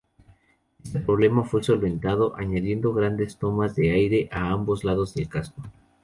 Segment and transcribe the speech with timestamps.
[0.83, 5.61] Este problema fue solventado añadiendo grandes tomas de aire a ambos lados del casco.